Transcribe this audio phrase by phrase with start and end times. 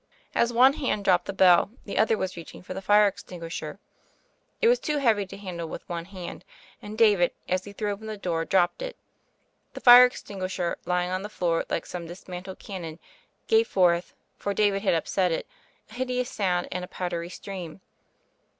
[0.33, 3.79] As one hand dropped the bell, the other was reaching for the fire extinguisher.
[4.59, 6.43] It was too heavy to handle with one hand,
[6.81, 8.97] and David, as he threw open the door, dropped it.
[9.75, 12.97] The fire extinguisher— flying on the floor like some dismantled cannon—
[13.47, 15.45] ^gave forth, for David had upset it,
[15.91, 17.79] a hideous sound and a powdery stream.